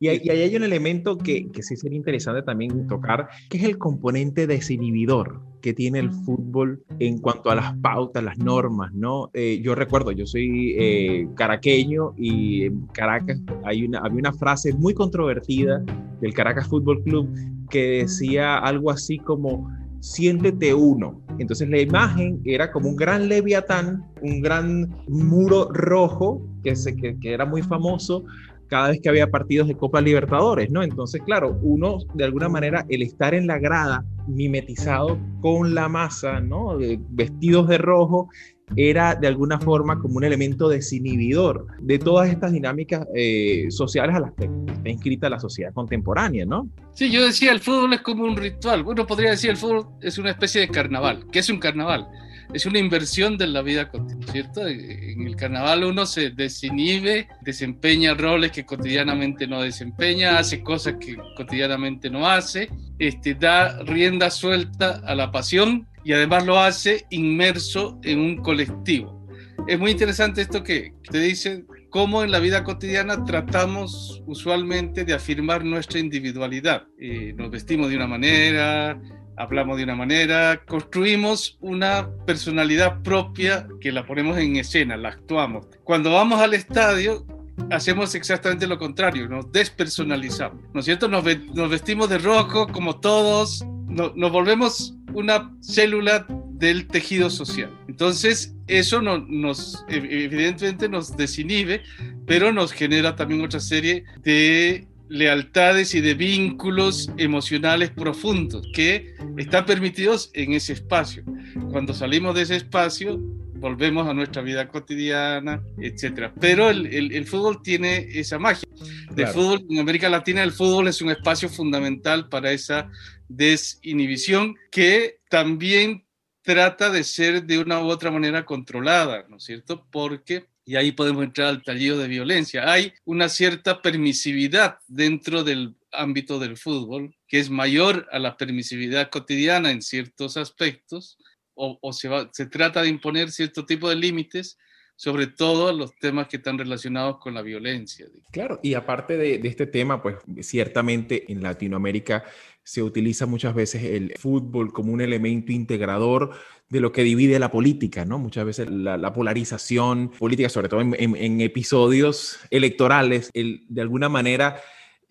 Y 0.00 0.08
ahí, 0.08 0.28
hay 0.28 0.56
un 0.56 0.64
elemento 0.64 1.16
que, 1.16 1.50
que, 1.50 1.62
sí 1.62 1.76
sería 1.76 1.96
interesante 1.96 2.42
también 2.42 2.86
tocar, 2.88 3.28
que 3.48 3.58
es 3.58 3.64
el 3.64 3.78
componente 3.78 4.46
desinhibidor 4.46 5.40
que 5.62 5.72
tiene 5.72 5.98
el 5.98 6.10
fútbol 6.10 6.82
en 6.98 7.18
cuanto 7.18 7.50
a 7.50 7.54
las 7.54 7.74
pautas, 7.78 8.22
las 8.22 8.36
normas, 8.36 8.92
¿no? 8.92 9.30
Eh, 9.32 9.62
yo 9.62 9.74
recuerdo, 9.74 10.12
yo 10.12 10.26
soy 10.26 10.74
eh, 10.76 11.26
caraqueño 11.36 12.12
y 12.18 12.64
en 12.64 12.86
Caracas 12.88 13.40
hay 13.64 13.86
una, 13.86 14.00
había 14.00 14.18
una 14.18 14.32
frase 14.34 14.74
muy 14.74 14.92
controvertida 14.92 15.82
del 16.20 16.34
Caracas 16.34 16.68
Fútbol 16.68 17.02
Club 17.02 17.30
que 17.70 18.00
decía 18.02 18.58
algo 18.58 18.90
así 18.90 19.16
como 19.18 19.70
siéntete 20.00 20.74
uno. 20.74 21.22
Entonces 21.38 21.66
la 21.70 21.80
imagen 21.80 22.42
era 22.44 22.70
como 22.70 22.90
un 22.90 22.96
gran 22.96 23.28
leviatán, 23.28 24.04
un 24.20 24.42
gran 24.42 24.94
muro 25.08 25.70
rojo 25.72 26.46
que, 26.62 26.76
se, 26.76 26.94
que, 26.94 27.18
que 27.18 27.32
era 27.32 27.46
muy 27.46 27.62
famoso 27.62 28.26
cada 28.68 28.88
vez 28.88 29.00
que 29.02 29.08
había 29.08 29.30
partidos 29.30 29.68
de 29.68 29.76
Copa 29.76 30.00
Libertadores, 30.00 30.70
¿no? 30.70 30.82
Entonces, 30.82 31.22
claro, 31.24 31.58
uno 31.62 31.98
de 32.14 32.24
alguna 32.24 32.48
manera, 32.48 32.84
el 32.88 33.02
estar 33.02 33.34
en 33.34 33.46
la 33.46 33.58
grada 33.58 34.04
mimetizado 34.26 35.18
con 35.40 35.74
la 35.74 35.88
masa, 35.88 36.40
¿no? 36.40 36.78
Vestidos 37.10 37.68
de 37.68 37.78
rojo, 37.78 38.28
era 38.76 39.14
de 39.14 39.26
alguna 39.26 39.60
forma 39.60 40.00
como 40.00 40.16
un 40.16 40.24
elemento 40.24 40.68
desinhibidor 40.68 41.66
de 41.80 41.98
todas 41.98 42.30
estas 42.30 42.52
dinámicas 42.52 43.06
eh, 43.14 43.66
sociales 43.68 44.16
a 44.16 44.20
las 44.20 44.32
que 44.32 44.48
está 44.72 44.88
inscrita 44.88 45.28
la 45.28 45.38
sociedad 45.38 45.72
contemporánea, 45.72 46.46
¿no? 46.46 46.68
Sí, 46.92 47.10
yo 47.10 47.24
decía, 47.24 47.52
el 47.52 47.60
fútbol 47.60 47.92
es 47.92 48.00
como 48.00 48.24
un 48.24 48.36
ritual. 48.36 48.82
Bueno, 48.82 49.06
podría 49.06 49.30
decir, 49.30 49.50
el 49.50 49.56
fútbol 49.56 49.86
es 50.00 50.18
una 50.18 50.30
especie 50.30 50.62
de 50.62 50.68
carnaval. 50.68 51.26
¿Qué 51.30 51.40
es 51.40 51.50
un 51.50 51.58
carnaval? 51.58 52.08
Es 52.54 52.66
una 52.66 52.78
inversión 52.78 53.36
de 53.36 53.48
la 53.48 53.62
vida 53.62 53.90
cotidiana, 53.90 54.32
¿cierto? 54.32 54.66
En 54.66 55.26
el 55.26 55.34
carnaval 55.34 55.84
uno 55.84 56.06
se 56.06 56.30
desinhibe, 56.30 57.28
desempeña 57.42 58.14
roles 58.14 58.52
que 58.52 58.64
cotidianamente 58.64 59.48
no 59.48 59.60
desempeña, 59.60 60.38
hace 60.38 60.62
cosas 60.62 60.94
que 61.00 61.16
cotidianamente 61.36 62.08
no 62.08 62.28
hace, 62.28 62.70
este, 62.98 63.34
da 63.34 63.82
rienda 63.82 64.30
suelta 64.30 65.02
a 65.04 65.16
la 65.16 65.32
pasión 65.32 65.88
y 66.04 66.12
además 66.12 66.46
lo 66.46 66.60
hace 66.60 67.06
inmerso 67.10 67.98
en 68.04 68.20
un 68.20 68.36
colectivo. 68.36 69.26
Es 69.66 69.78
muy 69.78 69.90
interesante 69.90 70.40
esto 70.40 70.62
que 70.62 70.94
te 71.10 71.18
dice, 71.18 71.64
cómo 71.90 72.24
en 72.24 72.30
la 72.32 72.40
vida 72.40 72.64
cotidiana 72.64 73.24
tratamos 73.24 74.20
usualmente 74.26 75.04
de 75.04 75.14
afirmar 75.14 75.64
nuestra 75.64 76.00
individualidad. 76.00 76.88
Eh, 76.98 77.34
nos 77.36 77.50
vestimos 77.50 77.88
de 77.88 77.94
una 77.96 78.08
manera, 78.08 79.00
hablamos 79.36 79.76
de 79.76 79.84
una 79.84 79.94
manera, 79.94 80.62
construimos 80.66 81.58
una 81.60 82.08
personalidad 82.26 83.02
propia 83.02 83.66
que 83.80 83.92
la 83.92 84.06
ponemos 84.06 84.38
en 84.38 84.56
escena, 84.56 84.96
la 84.96 85.10
actuamos. 85.10 85.66
Cuando 85.84 86.12
vamos 86.12 86.40
al 86.40 86.54
estadio, 86.54 87.26
hacemos 87.70 88.14
exactamente 88.14 88.66
lo 88.66 88.78
contrario, 88.78 89.28
nos 89.28 89.50
despersonalizamos, 89.52 90.62
¿no 90.72 90.80
es 90.80 90.86
cierto? 90.86 91.08
Nos, 91.08 91.24
vestimos 91.24 92.08
de 92.08 92.18
rojo 92.18 92.66
como 92.68 93.00
todos, 93.00 93.64
nos 93.88 94.32
volvemos 94.32 94.94
una 95.12 95.52
célula 95.60 96.26
del 96.50 96.86
tejido 96.86 97.30
social. 97.30 97.70
Entonces, 97.88 98.54
eso 98.66 99.02
no, 99.02 99.18
nos, 99.18 99.84
evidentemente 99.88 100.88
nos 100.88 101.16
desinhibe, 101.16 101.82
pero 102.26 102.52
nos 102.52 102.72
genera 102.72 103.14
también 103.14 103.42
otra 103.42 103.60
serie 103.60 104.04
de 104.22 104.88
lealtades 105.08 105.94
y 105.94 106.00
de 106.00 106.14
vínculos 106.14 107.10
emocionales 107.16 107.90
profundos 107.90 108.66
que 108.74 109.14
están 109.36 109.66
permitidos 109.66 110.30
en 110.34 110.52
ese 110.52 110.72
espacio. 110.72 111.24
Cuando 111.70 111.92
salimos 111.92 112.34
de 112.34 112.42
ese 112.42 112.56
espacio, 112.56 113.20
volvemos 113.54 114.06
a 114.06 114.14
nuestra 114.14 114.42
vida 114.42 114.68
cotidiana, 114.68 115.62
etc. 115.78 116.30
Pero 116.40 116.68
el, 116.68 116.86
el, 116.86 117.26
fútbol 117.26 117.62
tiene 117.62 118.08
esa 118.12 118.38
magia. 118.38 118.68
De 119.10 119.26
fútbol, 119.26 119.64
en 119.70 119.78
América 119.78 120.08
Latina 120.08 120.42
el 120.42 120.52
fútbol 120.52 120.88
es 120.88 121.00
un 121.00 121.10
espacio 121.10 121.48
fundamental 121.48 122.28
para 122.28 122.52
esa 122.52 122.90
desinhibición 123.28 124.56
que 124.70 125.20
también 125.30 126.04
trata 126.42 126.90
de 126.90 127.04
ser 127.04 127.44
de 127.44 127.58
una 127.58 127.80
u 127.80 127.86
otra 127.86 128.10
manera 128.10 128.44
controlada, 128.44 129.24
¿no 129.30 129.38
es 129.38 129.44
cierto? 129.44 129.86
Porque 129.90 130.44
y 130.64 130.76
ahí 130.76 130.92
podemos 130.92 131.24
entrar 131.24 131.48
al 131.48 131.62
tallido 131.62 131.98
de 131.98 132.08
violencia. 132.08 132.70
Hay 132.70 132.92
una 133.04 133.28
cierta 133.28 133.82
permisividad 133.82 134.78
dentro 134.88 135.44
del 135.44 135.74
ámbito 135.92 136.38
del 136.38 136.56
fútbol 136.56 137.14
que 137.28 137.38
es 137.38 137.50
mayor 137.50 138.06
a 138.10 138.18
la 138.18 138.36
permisividad 138.36 139.10
cotidiana 139.10 139.70
en 139.70 139.82
ciertos 139.82 140.36
aspectos 140.36 141.18
o, 141.56 141.92
se, 141.92 142.08
trata 142.46 142.82
de 142.82 142.88
imponer 142.88 143.30
cierto 143.30 143.64
tipo 143.64 143.88
de 143.88 143.96
límites 143.96 144.58
sobre 144.96 145.26
todo 145.26 145.72
los 145.72 145.94
temas 145.96 146.28
que 146.28 146.36
están 146.36 146.56
relacionados 146.56 147.18
con 147.18 147.34
la 147.34 147.42
violencia. 147.42 148.06
Claro, 148.30 148.60
y 148.62 148.74
aparte 148.74 149.16
de, 149.16 149.40
este 149.42 149.66
tema, 149.66 150.00
pues 150.00 150.16
ciertamente 150.42 151.30
en 151.32 151.42
Latinoamérica 151.42 152.24
se 152.64 152.82
utiliza 152.82 153.26
muchas 153.26 153.54
veces 153.54 153.84
el 153.84 154.14
fútbol 154.18 154.72
como 154.72 154.92
un 154.92 155.02
elemento 155.02 155.52
integrador 155.52 156.30
de 156.70 156.80
lo 156.80 156.92
que 156.92 157.04
divide 157.04 157.38
la 157.38 157.50
política, 157.50 158.04
¿no? 158.04 158.18
Muchas 158.18 158.46
veces 158.46 158.70
la, 158.70 159.12
polarización 159.12 160.10
política, 160.10 160.48
sobre 160.48 160.68
todo 160.68 160.80
en, 160.80 161.40
episodios 161.42 162.40
electorales, 162.50 163.30
el, 163.34 163.66
de 163.68 163.82
alguna 163.82 164.08
manera, 164.08 164.60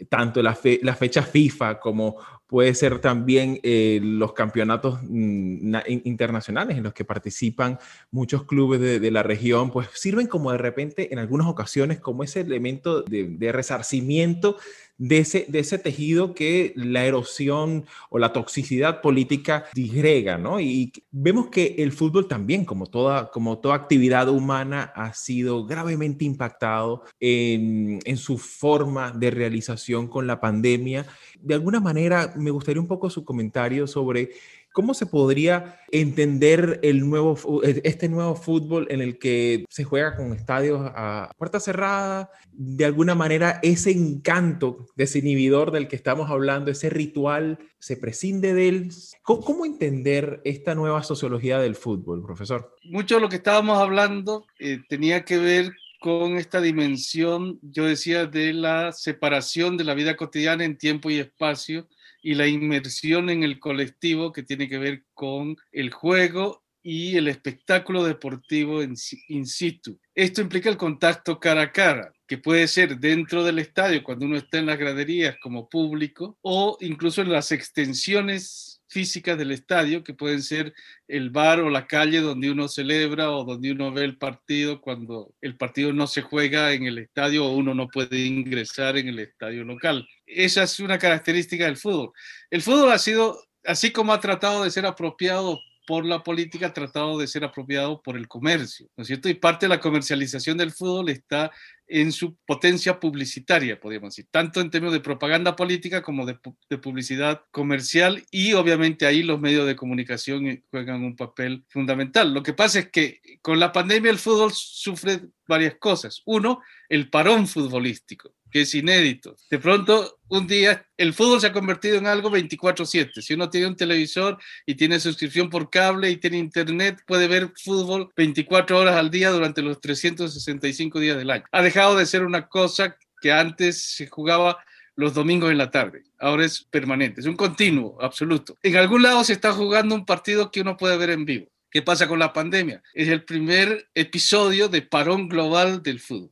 tanto 0.10 0.41
la, 0.41 0.57
la 0.81 0.95
fecha 0.95 1.22
FIFA 1.22 1.79
como 1.79 2.17
puede 2.53 2.75
ser 2.75 3.00
también 3.00 3.60
eh, 3.63 4.00
los 4.03 4.33
campeonatos 4.33 5.00
mm, 5.01 5.75
internacionales 6.03 6.77
en 6.77 6.83
los 6.83 6.93
que 6.93 7.03
participan 7.03 7.79
muchos 8.12 8.43
clubes 8.43 8.79
de, 8.79 9.10
la 9.10 9.24
región, 9.24 9.72
pues 9.72 9.88
sirven 9.95 10.27
como 10.27 10.51
de 10.51 10.60
repente 10.60 11.12
en 11.12 11.17
algunas 11.17 11.48
ocasiones 11.48 12.00
como 12.00 12.24
ese 12.24 12.41
elemento 12.41 13.01
de, 13.01 13.51
resarcimiento 13.51 14.57
de 15.00 15.17
ese, 15.17 15.48
de 15.50 15.60
ese 15.60 15.79
tejido 15.79 16.36
que 16.36 16.74
la 16.75 17.03
erosión 17.05 17.86
o 18.12 18.19
la 18.19 18.31
toxicidad 18.31 19.01
política 19.01 19.65
disgrega, 19.74 20.38
¿no? 20.38 20.60
Y 20.60 20.93
vemos 21.10 21.48
que 21.48 21.77
el 21.79 21.91
fútbol 21.91 22.27
también, 22.27 22.65
como 22.65 22.86
toda, 22.86 23.31
como 23.31 23.57
toda 23.57 23.74
actividad 23.74 24.29
humana, 24.29 24.93
ha 24.95 25.12
sido 25.15 25.65
gravemente 25.65 26.24
impactado 26.24 27.03
en, 27.19 28.00
en 28.05 28.17
su 28.17 28.38
forma 28.38 29.12
de 29.12 29.31
realización 29.31 30.07
con 30.07 30.27
la 30.27 30.39
pandemia 30.39 31.07
de 31.43 31.55
alguna 31.55 31.81
manera 31.81 32.33
me 32.44 32.52
gustaría 32.52 32.82
un 32.82 32.88
poco 32.88 33.10
su 33.10 33.26
comentario 33.26 33.88
sobre 33.88 34.32
cómo 34.74 34.94
se 34.94 35.06
podría 35.06 35.80
entender 35.92 36.80
el 36.84 37.08
nuevo, 37.08 37.64
e, 37.64 37.80
este 37.86 38.10
nuevo 38.10 38.36
fútbol 38.36 38.88
en 38.90 39.02
el 39.02 39.18
que 39.20 39.66
se 39.70 39.86
juega 39.86 40.16
con 40.16 40.34
estadios 40.34 40.82
a 40.84 41.32
puerta 41.38 41.60
cerrada, 41.60 42.30
de 42.52 42.84
alguna 42.84 43.16
manera 43.16 43.60
ese 43.64 43.92
encanto 43.92 44.88
desinhibidor 44.96 45.72
del 45.72 45.88
que 45.88 45.96
estamos 45.96 46.30
hablando, 46.30 46.72
ese 46.72 46.90
ritual, 46.90 47.60
se 47.80 47.96
prescinde 47.98 48.54
de 48.54 48.68
él. 48.68 48.92
¿Cómo, 49.22 49.66
entender 49.66 50.42
esta 50.44 50.76
nueva 50.76 51.04
sociología 51.04 51.60
del 51.60 51.76
fútbol, 51.76 52.24
profesor? 52.24 52.76
Mucho 52.84 53.16
de 53.16 53.22
lo 53.22 53.30
que 53.30 53.38
estábamos 53.38 53.78
hablando 53.78 54.46
eh, 54.60 54.80
tenía 54.90 55.24
que 55.24 55.38
ver 55.38 55.74
con 56.00 56.38
esta 56.38 56.60
dimensión, 56.60 57.60
yo 57.62 57.86
decía, 57.86 58.26
de 58.26 58.52
la 58.52 58.92
separación 58.92 59.78
de 59.78 59.86
la 59.86 59.94
vida 59.94 60.18
cotidiana 60.18 60.66
en 60.66 60.78
tiempo 60.78 61.10
y 61.10 61.20
espacio 61.20 61.88
y 62.24 62.34
la 62.34 62.48
inmersión 62.48 63.30
en 63.30 63.44
el 63.44 63.60
colectivo 63.60 64.32
que 64.32 64.42
tiene 64.42 64.68
que 64.68 64.80
ver 64.80 65.03
con 65.13 65.58
el 65.72 65.92
juego 65.92 66.63
y 66.82 67.15
el 67.18 67.27
espectáculo 67.27 68.03
deportivo 68.03 68.82
in 68.82 69.46
situ. 69.46 70.00
Esto 70.15 70.42
implica 70.42 70.70
el 70.70 70.77
contacto 70.77 71.39
cara 71.39 71.62
a 71.62 71.72
cara, 71.72 72.12
que 72.27 72.38
puede 72.38 72.68
ser 72.68 72.98
dentro 72.98 73.44
del 73.44 73.60
estadio 73.60 74.03
cuando 74.03 74.25
uno 74.25 74.38
está 74.38 74.60
en 74.60 74.65
las 74.65 74.77
graderías 74.77 75.38
como 75.42 75.70
público 75.70 76.38
o 76.42 76.77
incluso 76.82 77.22
en 77.22 77.32
las 77.32 77.51
extensiones 77.51 78.82
físicas 78.94 79.38
del 79.38 79.52
estadio, 79.52 80.04
que 80.04 80.14
pueden 80.14 80.42
ser 80.42 80.74
el 81.08 81.32
bar 81.32 81.60
o 81.60 81.70
la 81.70 81.88
calle 81.88 82.22
donde 82.22 82.52
uno 82.52 82.68
celebra 82.68 83.32
o 83.32 83.44
donde 83.44 83.72
uno 83.72 83.92
ve 83.92 84.06
el 84.06 84.18
partido 84.18 84.80
cuando 84.80 85.34
el 85.42 85.58
partido 85.58 85.92
no 85.92 86.08
se 86.08 86.22
juega 86.22 86.72
en 86.74 86.86
el 86.86 87.00
estadio 87.00 87.46
o 87.46 87.56
uno 87.56 87.74
no 87.74 87.88
puede 87.88 88.20
ingresar 88.20 88.98
en 88.98 89.10
el 89.10 89.20
estadio 89.20 89.64
local. 89.64 90.08
Esa 90.26 90.64
es 90.64 90.80
una 90.80 91.00
característica 91.00 91.66
del 91.66 91.78
fútbol. 91.78 92.12
El 92.50 92.62
fútbol 92.62 92.92
ha 92.92 93.00
sido, 93.00 93.44
así 93.66 93.92
como 93.92 94.14
ha 94.14 94.20
tratado 94.20 94.64
de 94.64 94.72
ser 94.72 94.86
apropiado 94.86 95.60
por 95.86 96.06
la 96.06 96.24
política 96.24 96.68
ha 96.68 96.74
tratado 96.74 97.18
de 97.18 97.28
ser 97.28 97.44
apropiado 97.44 98.02
por 98.02 98.18
el 98.18 98.28
comercio, 98.28 98.88
¿no 98.96 99.02
es 99.02 99.08
cierto? 99.08 99.30
Y 99.30 99.34
parte 99.34 99.66
de 99.66 99.70
la 99.70 99.80
comercialización 99.80 100.58
del 100.58 100.72
fútbol 100.72 101.10
está 101.10 101.52
en 101.88 102.12
su 102.12 102.36
potencia 102.46 103.00
publicitaria, 103.00 103.80
podríamos 103.80 104.16
decir, 104.16 104.28
tanto 104.32 104.62
en 104.62 104.72
términos 104.72 104.94
de 104.94 105.02
propaganda 105.02 105.56
política 105.56 106.02
como 106.02 106.25
de, 106.25 106.40
de, 106.70 106.78
publicidad 106.78 107.44
comercial 107.52 108.24
y 108.32 108.54
obviamente 108.54 109.06
ahí 109.06 109.22
los 109.22 109.40
medios 109.40 109.68
de 109.68 109.75
comunicación 109.75 110.63
juegan 110.72 111.04
un 111.04 111.16
papel 111.16 111.66
fundamental. 111.68 112.34
Lo 112.34 112.42
que 112.42 112.54
pasa 112.54 112.80
es 112.80 112.90
que 112.90 113.20
con 113.42 113.60
la 113.60 113.72
pandemia 113.72 114.12
el 114.12 114.18
fútbol 114.18 114.52
sufre 114.54 115.22
varias 115.48 115.75
cosas. 115.75 116.22
Uno, 116.25 116.62
el 116.90 117.10
parón 117.10 117.48
futbolístico 117.48 118.34
que 118.53 118.62
es 118.62 118.75
inédito. 118.75 119.36
De 119.50 119.57
pronto, 119.57 120.19
un 120.29 120.45
día, 120.45 120.86
el 120.95 121.15
fútbol 121.15 121.41
se 121.41 121.48
ha 121.48 121.51
convertido 121.51 121.98
en 121.98 122.05
algo 122.05 122.29
24/7. 122.29 123.24
Si 123.24 123.33
uno 123.33 123.50
tiene 123.50 123.65
un 123.65 123.75
televisor 123.75 124.38
y 124.67 124.75
tiene 124.75 125.00
suscripción 125.00 125.50
por 125.50 125.72
cable 125.72 126.12
y 126.12 126.17
tiene 126.17 126.38
internet, 126.38 127.01
puede 127.07 127.27
ver 127.27 127.51
fútbol 127.57 128.12
24 128.15 128.77
horas 128.77 128.95
al 128.95 129.10
día 129.10 129.31
durante 129.31 129.63
los 129.63 129.81
365 129.81 131.00
días 131.00 131.17
del 131.17 131.31
año. 131.31 131.45
Ha 131.51 131.63
dejado 131.63 131.95
de 131.95 132.05
ser 132.05 132.24
una 132.24 132.48
cosa 132.48 132.95
que 133.19 133.31
antes 133.31 133.95
se 133.95 134.05
jugaba 134.05 134.63
los 134.95 135.15
domingos 135.15 135.50
en 135.50 135.57
la 135.57 135.72
tarde. 135.72 136.03
Ahora 136.19 136.45
es 136.45 136.63
permanente, 136.63 137.22
es 137.22 137.25
un 137.25 137.36
continuo 137.36 137.98
absoluto. 138.01 138.55
En 138.62 138.77
algún 138.77 139.01
lado 139.01 139.24
se 139.24 139.33
está 139.33 139.51
jugando 139.51 139.95
un 139.95 140.05
partido 140.05 140.51
que 140.51 140.62
uno 140.62 140.77
puede 140.77 140.95
ver 140.98 141.10
en 141.10 141.25
vivo. 141.25 141.48
¿Qué 141.72 141.81
pasa 141.81 142.07
con 142.07 142.19
la 142.19 142.33
pandemia? 142.33 142.83
Es 142.93 143.07
el 143.07 143.24
primer 143.24 143.89
episodio 143.95 144.69
de 144.69 144.83
parón 144.83 145.27
global 145.27 145.81
del 145.81 146.00
fútbol. 146.00 146.29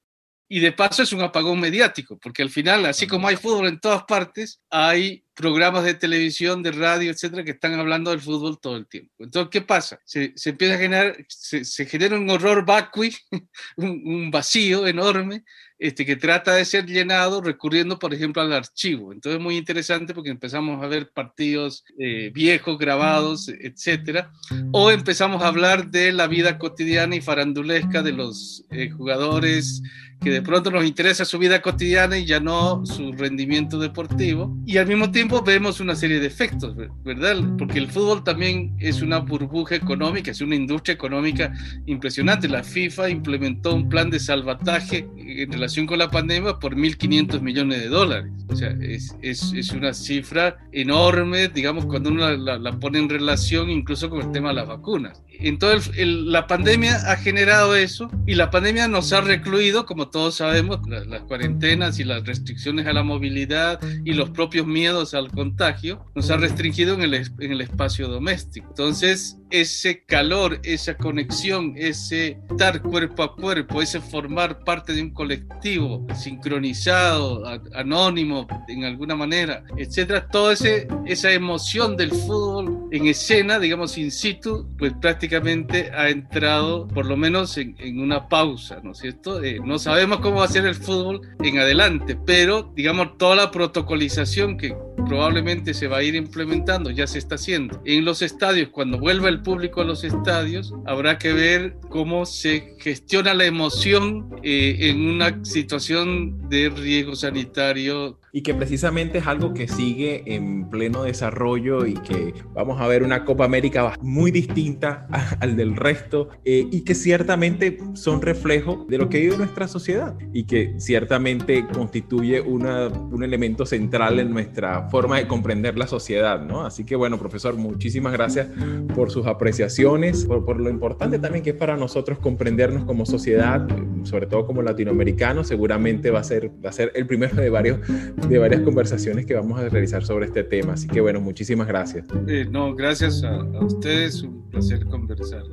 Y 0.54 0.60
de 0.60 0.74
paso 0.74 1.02
es 1.02 1.14
un 1.14 1.22
apagón 1.22 1.62
mediático, 1.62 2.20
porque 2.22 2.42
al 2.42 2.50
final, 2.50 2.86
así 2.86 3.08
como 3.08 3.30
hay 3.30 3.38
fútbol 3.38 3.68
en 3.68 3.80
todas 3.80 4.04
partes, 4.04 4.60
hay 4.70 5.24
programas 5.34 5.84
de 5.84 5.94
televisión, 5.94 6.62
de 6.64 6.72
radio, 6.72 7.12
etcétera, 7.12 7.44
que 7.44 7.52
están 7.52 7.74
hablando 7.74 8.12
del 8.12 8.20
fútbol 8.20 8.60
todo 8.60 8.78
el 8.78 8.88
tiempo. 8.88 9.12
Entonces, 9.20 9.50
¿qué 9.52 9.62
pasa? 9.62 10.00
Se, 10.06 10.34
se 10.36 10.52
empieza 10.52 10.76
a 10.76 10.78
generar, 10.78 11.26
se, 11.28 11.64
se, 11.66 11.86
genera 11.86 12.18
un 12.18 12.30
horror 12.30 12.66
vacui, 12.66 13.16
un, 13.78 14.02
un 14.06 14.32
vacío 14.32 14.88
enorme, 14.88 15.44
este, 15.82 16.06
que 16.06 16.16
trata 16.16 16.54
de 16.54 16.64
ser 16.64 16.86
llenado 16.86 17.42
recurriendo, 17.42 17.98
por 17.98 18.14
ejemplo, 18.14 18.44
al 18.44 18.54
archivo. 18.54 19.12
Entonces 19.12 19.40
es 19.40 19.44
muy 19.44 19.58
interesante 19.58 20.14
porque 20.14 20.30
empezamos 20.30 20.84
a 20.84 20.88
ver 20.88 21.10
partidos 21.12 21.84
eh, 21.98 22.30
viejos, 22.32 22.78
grabados, 22.78 23.50
etcétera, 23.50 24.32
o 24.72 24.92
empezamos 24.92 25.42
a 25.42 25.48
hablar 25.48 25.90
de 25.90 26.12
la 26.12 26.28
vida 26.28 26.60
cotidiana 26.60 27.16
y 27.16 27.22
farandulesca 27.22 28.04
de 28.04 28.12
los 28.12 28.64
eh, 28.70 28.92
jugadores 28.92 29.82
que 30.22 30.30
de 30.30 30.44
pronto 30.44 30.70
nos 30.70 30.86
interesa 30.86 31.26
su 31.26 31.40
vida 31.40 31.64
cotidiana 31.64 32.16
y 32.16 32.28
ya 32.28 32.40
no 32.40 32.86
su 32.86 33.12
rendimiento 33.14 33.80
deportivo. 33.80 34.56
Y 34.68 34.78
al 34.78 34.86
mismo 34.86 35.10
tiempo 35.10 35.21
vemos 35.46 35.80
una 35.80 35.96
serie 35.96 36.20
de 36.20 36.28
efectos, 36.28 36.76
¿verdad? 37.04 37.38
Porque 37.58 37.80
el 37.80 37.88
fútbol 37.88 38.24
también 38.24 38.76
es 38.80 39.02
una 39.02 39.20
burbuja 39.20 39.76
económica, 39.76 40.32
es 40.32 40.42
una 40.42 40.56
industria 40.56 40.94
económica 40.94 41.54
impresionante. 41.86 42.48
La 42.48 42.64
FIFA 42.64 43.10
implementó 43.10 43.76
un 43.76 43.90
plan 43.90 44.10
de 44.10 44.20
salvataje 44.20 45.08
en 45.18 45.52
relación 45.52 45.86
con 45.86 46.00
la 46.00 46.10
pandemia 46.10 46.60
por 46.60 46.76
1.500 46.76 47.42
millones 47.42 47.82
de 47.82 47.88
dólares. 47.90 48.32
O 48.48 48.56
sea, 48.56 48.76
es, 48.82 49.16
es, 49.22 49.72
una 49.72 49.94
cifra 49.94 50.58
enorme, 50.72 51.48
digamos, 51.48 51.86
cuando 51.86 52.10
uno 52.10 52.30
la, 52.30 52.80
pone 52.80 53.00
en 53.00 53.10
relación 53.10 53.70
incluso 53.70 54.10
con 54.10 54.22
el 54.22 54.32
tema 54.32 54.50
de 54.50 54.56
las 54.56 54.68
vacunas. 54.68 55.24
Entonces, 55.42 55.92
el, 55.98 56.32
la 56.32 56.48
pandemia 56.48 56.96
ha 57.12 57.16
generado 57.16 57.76
eso 57.76 58.10
y 58.28 58.36
la 58.36 58.52
pandemia 58.52 58.88
nos 58.88 59.12
ha 59.14 59.22
recluido, 59.22 59.86
como 59.86 60.10
todos 60.10 60.36
sabemos, 60.36 60.80
las, 60.88 61.08
las, 61.08 61.22
cuarentenas 61.24 62.00
y 62.00 62.04
las 62.04 62.24
restricciones 62.26 62.86
a 62.88 62.94
la 62.94 63.04
movilidad 63.04 63.80
y 64.06 64.14
los 64.14 64.30
propios 64.30 64.68
miedos 64.68 65.14
al 65.14 65.32
contagio, 65.32 66.06
nos 66.16 66.30
ha 66.30 66.38
restringido 66.38 66.94
en 66.94 67.02
el, 67.02 67.14
en 67.14 67.52
el 67.52 67.62
espacio 67.62 68.08
doméstico. 68.08 68.68
Entonces, 68.70 69.38
ese 69.50 70.04
calor, 70.06 70.60
esa 70.64 70.96
conexión, 70.96 71.74
ese 71.76 72.40
estar 72.50 72.82
cuerpo 72.82 73.24
a 73.24 73.36
cuerpo, 73.36 73.82
ese 73.82 74.00
formar 74.00 74.64
parte 74.64 74.94
de 74.94 75.02
un 75.02 75.12
colectivo 75.12 76.06
sincronizado, 76.16 77.46
a, 77.46 77.62
anónimo 77.76 78.48
en 78.68 78.86
alguna 78.86 79.16
manera, 79.16 79.64
etcétera, 79.78 80.28
toda 80.28 80.54
esa 80.54 81.32
emoción 81.32 81.98
del 81.98 82.12
fútbol 82.12 82.88
en 82.92 83.08
escena, 83.08 83.60
digamos 83.60 83.98
in 83.98 84.12
situ, 84.12 84.68
pues 84.78 84.94
prácticamente 85.02 85.31
ha 85.36 86.10
entrado 86.10 86.88
por 86.88 87.06
lo 87.06 87.18
menos 87.18 87.58
en, 87.58 88.00
una 88.00 88.28
pausa, 88.30 88.80
¿no 88.84 88.92
es 88.92 89.00
cierto? 89.00 89.44
Eh, 89.44 89.60
no 89.64 89.80
sabemos 89.80 90.20
cómo 90.20 90.38
va 90.38 90.46
a 90.46 90.50
ser 90.50 90.66
el 90.66 90.76
fútbol 90.76 91.22
en 91.44 91.60
adelante, 91.60 92.18
pero 92.26 92.72
digamos 92.76 93.18
toda 93.18 93.36
la 93.36 93.52
protocolización 93.52 94.58
que 94.58 94.76
probablemente 95.06 95.74
se 95.74 95.88
va 95.88 95.98
a 95.98 96.04
ir 96.04 96.16
implementando, 96.16 96.90
ya 96.90 97.08
se 97.08 97.20
está 97.20 97.36
haciendo. 97.36 97.82
En 97.86 98.06
los 98.06 98.22
estadios, 98.22 98.70
cuando 98.70 98.98
vuelva 98.98 99.30
el 99.30 99.42
público 99.42 99.82
a 99.82 99.86
los 99.86 100.04
estadios, 100.04 100.74
habrá 100.86 101.18
que 101.18 101.34
ver 101.34 101.76
cómo 101.90 102.26
se 102.26 102.76
gestiona 102.80 103.34
la 103.34 103.46
emoción 103.46 104.30
eh, 104.44 104.78
en 104.80 105.06
una 105.06 105.44
situación 105.44 106.50
de 106.50 106.70
riesgo 106.70 107.16
sanitario 107.16 108.21
y 108.32 108.42
que 108.42 108.54
precisamente 108.54 109.20
es 109.20 109.28
algo 109.28 109.54
que 109.54 109.68
sigue 109.68 110.24
en 110.34 110.70
pleno 110.70 111.04
desarrollo 111.04 111.86
y 111.86 111.94
que 111.96 112.34
vamos 112.54 112.80
a 112.80 112.88
ver 112.88 113.04
una 113.04 113.26
Copa 113.26 113.46
América 113.46 113.94
muy 114.02 114.32
distinta 114.32 115.08
al 115.40 115.56
del 115.56 115.76
resto 115.76 116.30
eh, 116.46 116.68
y 116.72 116.82
que 116.82 116.96
ciertamente 116.96 117.78
son 117.94 118.22
reflejo 118.22 118.86
de 118.90 118.98
lo 118.98 119.10
que 119.10 119.20
vive 119.20 119.38
nuestra 119.38 119.68
sociedad 119.68 120.16
y 120.34 120.46
que 120.46 120.76
ciertamente 120.78 121.68
constituye 121.68 122.42
una, 122.42 122.88
un 122.88 123.24
elemento 123.24 123.66
central 123.66 124.20
en 124.20 124.32
nuestra 124.32 124.90
forma 124.90 125.18
de 125.18 125.28
comprender 125.28 125.78
la 125.78 125.88
sociedad, 125.88 126.42
¿no? 126.42 126.66
Así 126.66 126.86
que 126.86 126.96
bueno, 126.96 127.18
profesor, 127.18 127.56
muchísimas 127.56 128.14
gracias 128.14 128.48
por 128.96 129.12
sus 129.12 129.28
apreciaciones, 129.28 130.26
por, 130.26 130.46
por 130.46 130.60
lo 130.60 130.70
importante 130.70 131.20
también 131.20 131.44
que 131.44 131.52
es 131.52 131.56
para 131.56 131.76
nosotros 131.76 132.20
comprendernos 132.20 132.86
como 132.86 133.06
sociedad, 133.06 133.68
sobre 134.04 134.26
todo 134.26 134.46
como 134.46 134.62
latinoamericanos, 134.62 135.48
seguramente 135.48 136.12
va 136.12 136.20
a 136.20 136.24
ser, 136.24 136.52
va 136.64 136.70
a 136.70 136.74
ser 136.74 136.92
el 136.96 137.06
primero 137.06 137.36
de 137.36 137.50
varios 137.50 137.80
de 138.28 138.38
varias 138.38 138.62
conversaciones 138.62 139.26
que 139.26 139.34
vamos 139.34 139.60
a 139.60 139.70
realizar 139.70 140.04
sobre 140.04 140.26
este 140.26 140.44
tema. 140.44 140.74
Así 140.74 140.88
que 140.88 141.02
bueno, 141.02 141.20
muchísimas 141.22 141.68
gracias. 141.68 142.06
Eh, 142.28 142.48
no, 142.50 142.76
gracias 142.76 143.24
a, 143.24 143.36
a 143.36 143.66
ustedes, 143.66 144.24
un 144.24 144.50
placer 144.50 144.86
conversar. 144.86 145.44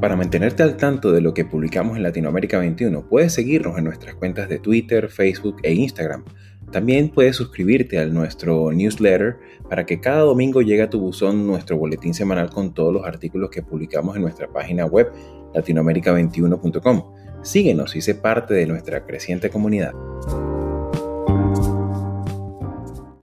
Para 0.00 0.14
mantenerte 0.14 0.62
al 0.62 0.76
tanto 0.76 1.10
de 1.10 1.20
lo 1.20 1.34
que 1.34 1.44
publicamos 1.44 1.96
en 1.96 2.02
Latinoamérica 2.02 2.58
21, 2.58 3.08
puedes 3.08 3.32
seguirnos 3.32 3.76
en 3.78 3.84
nuestras 3.84 4.14
cuentas 4.14 4.48
de 4.48 4.58
Twitter, 4.58 5.08
Facebook 5.08 5.56
e 5.62 5.72
Instagram. 5.72 6.22
También 6.70 7.10
puedes 7.10 7.36
suscribirte 7.36 7.98
a 7.98 8.06
nuestro 8.06 8.72
newsletter 8.72 9.38
para 9.68 9.86
que 9.86 10.00
cada 10.00 10.20
domingo 10.20 10.62
llegue 10.62 10.82
a 10.82 10.90
tu 10.90 11.00
buzón 11.00 11.46
nuestro 11.46 11.76
boletín 11.76 12.14
semanal 12.14 12.50
con 12.50 12.74
todos 12.74 12.92
los 12.92 13.04
artículos 13.04 13.50
que 13.50 13.62
publicamos 13.62 14.16
en 14.16 14.22
nuestra 14.22 14.48
página 14.48 14.86
web 14.86 15.10
latinoamerica21.com. 15.54 17.14
Síguenos 17.42 17.94
y 17.94 18.00
sé 18.00 18.16
parte 18.16 18.54
de 18.54 18.66
nuestra 18.66 19.06
creciente 19.06 19.50
comunidad. 19.50 19.92